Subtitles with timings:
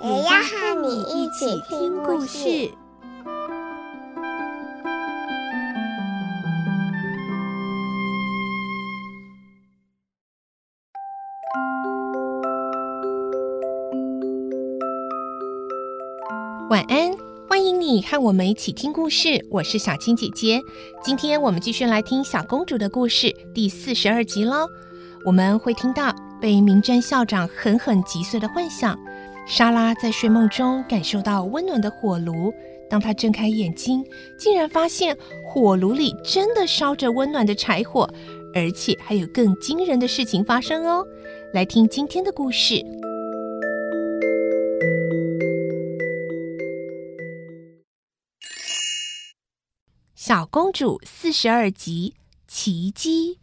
[0.00, 2.70] 也要和你一起听故事。
[16.70, 17.10] 晚安，
[17.48, 19.44] 欢迎你和我们一起听故事。
[19.50, 20.62] 我是小青姐姐，
[21.02, 24.68] 今天我们继续来听小公主的故事第四十二集喽。
[25.24, 28.96] 我们会听到被明詹校长狠狠击碎的幻想。
[29.50, 32.52] 莎拉在睡梦中感受到温暖的火炉，
[32.88, 34.04] 当她睁开眼睛，
[34.38, 38.08] 竟然发现火炉里真的烧着温暖的柴火，
[38.54, 41.02] 而且还有更惊人的事情发生哦。
[41.54, 42.74] 来听今天的故事，
[50.14, 52.14] 《小公主》四十二集，
[52.46, 53.38] 奇迹。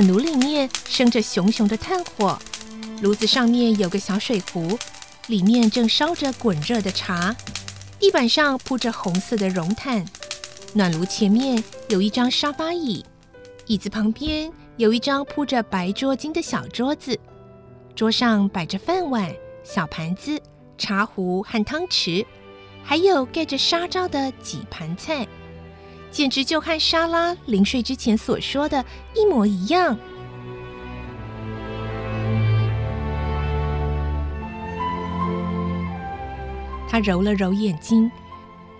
[0.00, 2.38] 暖炉里面生着熊熊的炭火，
[3.02, 4.78] 炉子上面有个小水壶，
[5.26, 7.36] 里面正烧着滚热的茶。
[7.98, 10.02] 地板上铺着红色的绒毯，
[10.72, 13.04] 暖炉前面有一张沙发椅，
[13.66, 17.20] 椅子旁边有一张铺着白桌巾的小桌子，
[17.94, 19.30] 桌上摆着饭碗、
[19.62, 20.40] 小盘子、
[20.78, 22.24] 茶壶和汤匙，
[22.82, 25.28] 还有盖着纱罩的几盘菜。
[26.10, 29.96] 简直就和莎拉临睡之前所说的一模一样。
[36.88, 38.10] 她揉了揉眼睛，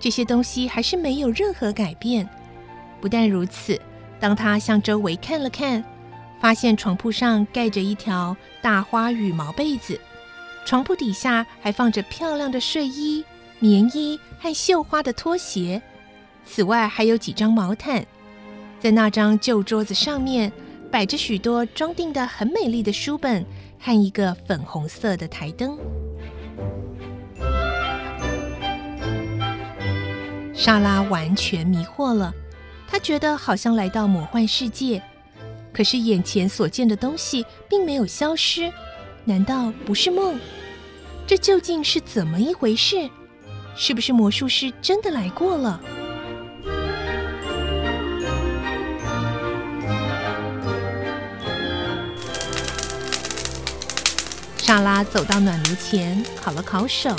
[0.00, 2.26] 这些东西还是没有任何改变。
[3.00, 3.78] 不但如此，
[4.18, 5.84] 当她向周围看了看，
[6.40, 10.00] 发现床铺上盖着一条大花羽毛被子，
[10.64, 13.22] 床铺底下还放着漂亮的睡衣、
[13.58, 15.82] 棉衣和绣花的拖鞋。
[16.50, 18.04] 此外，还有几张毛毯，
[18.80, 20.50] 在那张旧桌子上面
[20.90, 23.44] 摆着许多装订的很美丽的书本
[23.78, 25.78] 和一个粉红色的台灯。
[30.54, 32.32] 莎拉完全迷惑了，
[32.88, 35.02] 她觉得好像来到魔幻世界，
[35.72, 38.72] 可是眼前所见的东西并没有消失，
[39.24, 40.40] 难道不是梦？
[41.26, 43.08] 这究竟是怎么一回事？
[43.76, 45.80] 是不是魔术师真的来过了？
[54.68, 57.16] 莎拉走到暖炉前，烤了烤手，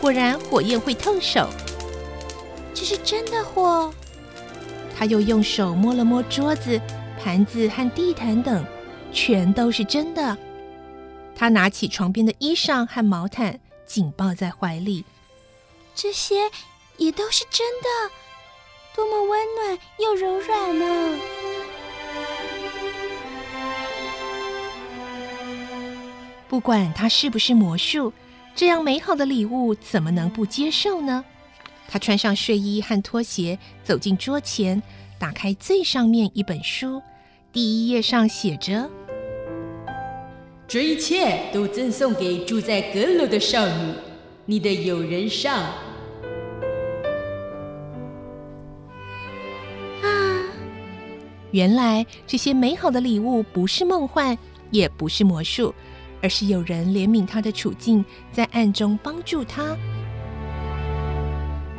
[0.00, 1.50] 果然火焰会烫手。
[2.72, 3.92] 这是真的火。
[4.96, 6.80] 她又用手摸了摸桌子、
[7.20, 8.64] 盘子和地毯等，
[9.12, 10.38] 全都是真的。
[11.34, 15.04] 她拿起床边的衣裳和毛毯，紧抱在怀里。
[15.96, 16.48] 这些
[16.96, 18.14] 也都是真的，
[18.94, 21.18] 多么温暖又柔软呢！
[26.54, 28.12] 不管它是不是魔术，
[28.54, 31.24] 这样美好的礼物怎么能不接受呢？
[31.88, 34.80] 他穿上睡衣和拖鞋，走进桌前，
[35.18, 37.02] 打开最上面一本书，
[37.50, 38.88] 第一页上写着
[40.68, 43.92] ：“这一切都赠送给住在阁楼的少女，
[44.46, 45.58] 你的友人上。”
[50.04, 50.06] 啊！
[51.50, 54.38] 原来这些美好的礼物不是梦幻，
[54.70, 55.74] 也不是魔术。
[56.24, 58.02] 而是有人怜悯他的处境，
[58.32, 59.76] 在暗中帮助他。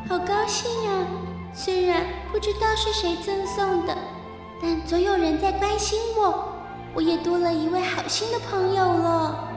[0.08, 1.08] 好高兴啊！
[1.52, 3.98] 虽然不知道是谁赠送的，
[4.62, 6.54] 但总有人在关心我，
[6.94, 9.50] 我也多了一位好心的朋友了。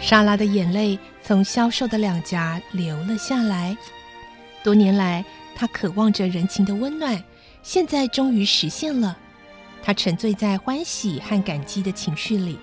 [0.00, 3.76] 莎拉的眼泪从消瘦的两颊流了下来。
[4.64, 5.22] 多年来，
[5.54, 7.22] 她渴望着人情的温暖，
[7.62, 9.14] 现在终于实现了。
[9.82, 12.58] 她沉醉在欢喜和感激的情绪里。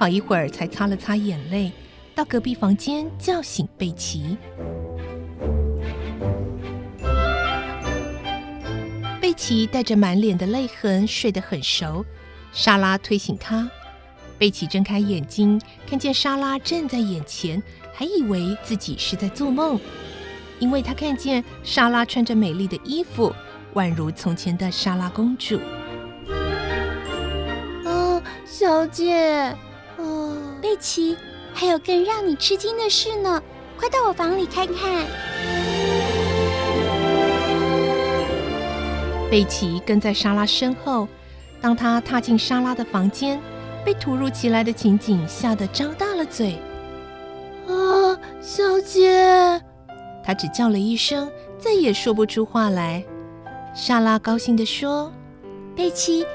[0.00, 1.70] 好一会儿才擦了擦眼泪，
[2.14, 4.34] 到隔壁房间叫醒贝奇。
[9.20, 12.02] 贝奇带着满脸的泪痕睡得很熟，
[12.50, 13.70] 莎拉推醒他
[14.40, 17.62] ：“贝奇睁开眼睛，看见莎拉站在眼前，
[17.92, 19.78] 还以为自己是在做梦，
[20.58, 23.30] 因为他看见莎拉穿着美丽的衣服，
[23.74, 25.60] 宛如从前的莎拉公主。
[27.84, 29.54] 哦，小姐，
[30.00, 31.16] 哦，贝奇，
[31.52, 33.42] 还有更让你吃惊的事呢，
[33.78, 35.06] 快到我房里看看。
[39.30, 41.06] 贝奇跟在莎拉身后，
[41.60, 43.40] 当他踏进莎拉的房间，
[43.84, 46.58] 被突如其来的情景吓得张大了嘴。
[47.68, 49.62] 啊，小姐！
[50.24, 53.04] 他只叫了一声，再也说不出话来。
[53.74, 55.12] 莎拉高兴地说
[55.76, 56.26] ：“贝奇，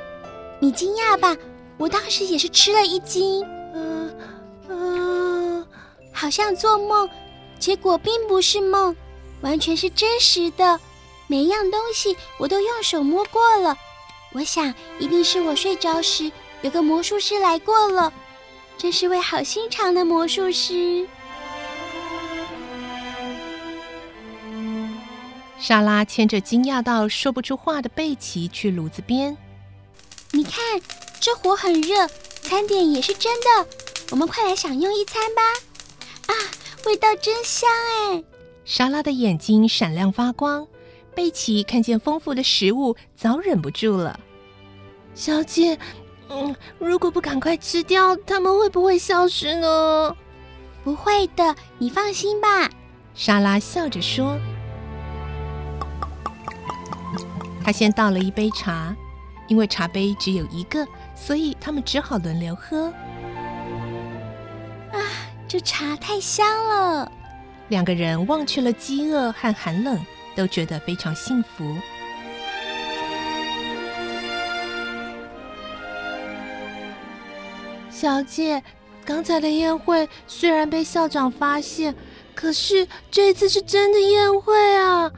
[0.59, 1.35] 你惊讶吧？
[1.77, 3.45] 我当时也是吃了一惊。
[6.15, 7.07] 好像做梦，
[7.59, 8.95] 结果并不是梦，
[9.41, 10.79] 完全是真实的。
[11.27, 13.77] 每一样东西我都用手摸过了。
[14.31, 16.31] 我想，一定是我睡着时
[16.62, 18.13] 有个魔术师来过了。
[18.77, 21.07] 真是位好心肠的魔术师。”
[25.59, 29.35] 莎拉牵着惊讶到说不出话的贝奇去炉子边。
[30.31, 30.81] 你看，
[31.19, 32.07] 这火很热，
[32.41, 33.68] 餐点也是真的。
[34.11, 35.41] 我们快来享用一餐吧！
[36.85, 37.67] 啊，味道真香
[38.11, 38.23] 哎！
[38.63, 40.67] 莎拉的眼睛闪亮发光。
[41.15, 44.19] 贝奇看见丰富的食物，早忍不住了。
[45.15, 45.79] 小姐，
[46.29, 50.15] 嗯，如果不赶快吃掉，它们会不会消失呢？
[50.83, 52.69] 不会的，你放心吧。
[53.15, 54.37] 莎拉笑着说。
[57.63, 58.95] 他先倒了一杯茶，
[59.47, 60.85] 因为茶杯只有一个，
[61.15, 62.93] 所以他们只好轮流喝。
[65.45, 67.12] 啊，这茶太香了！
[67.69, 70.03] 两个人忘却了饥饿和寒冷，
[70.36, 71.75] 都觉得非常幸福。
[77.89, 78.62] 小姐，
[79.06, 81.95] 刚才的宴会虽然被校长发现，
[82.33, 85.12] 可是这次是真的宴会啊！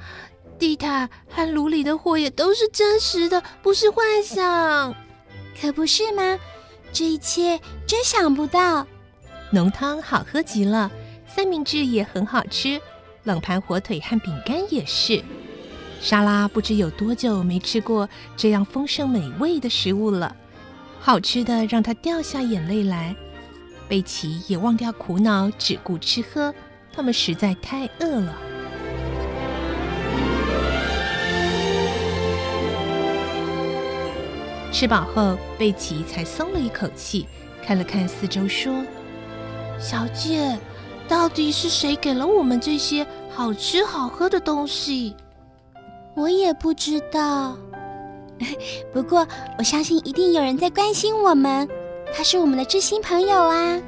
[0.60, 4.94] 地毯和炉里的火也都是真实的，不是幻想，
[5.60, 6.40] 可不是吗？
[6.94, 8.86] 这一切真想不到。
[9.52, 10.92] 浓汤好喝极了，
[11.26, 12.82] 三明治也很好吃，
[13.24, 15.24] 冷盘火腿和饼干也是。
[16.02, 20.36] 莎拉不知有多久没吃过这样丰盛美味的食物了，
[21.00, 23.16] 好吃的让她掉下眼泪来。
[23.88, 26.54] 贝奇也忘掉苦恼，只顾吃喝，
[26.94, 28.38] 他们实在太饿了。
[34.74, 37.26] 吃饱后，贝奇才松了一口气，
[37.64, 38.86] 看了看四周，说
[39.80, 40.58] ：“小姐，
[41.08, 45.16] 到底是谁给了我们这些好吃好喝的东西？
[46.16, 47.56] 我也不知道。
[48.92, 49.26] 不过，
[49.58, 51.68] 我相信一定有人在关心我们，
[52.14, 53.80] 他是我们的知心朋友啊。”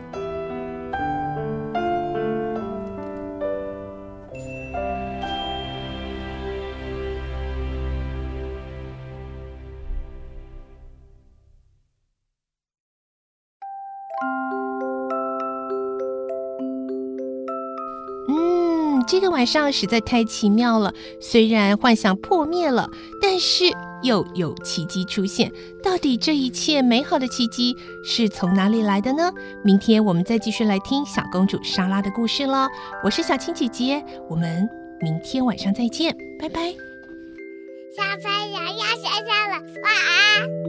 [19.10, 22.88] 这个晚上实在太奇妙了，虽然幻想破灭了，
[23.20, 23.64] 但是
[24.04, 25.52] 又有奇迹出现。
[25.82, 27.76] 到底这一切美好的奇迹
[28.06, 29.32] 是从哪里来的呢？
[29.64, 32.68] 明天我们再继续来听小公主莎拉的故事喽。
[33.04, 34.70] 我是小青姐姐，我们
[35.02, 36.72] 明天晚上再见，拜拜。
[37.98, 40.69] 小朋友要睡觉了，晚安。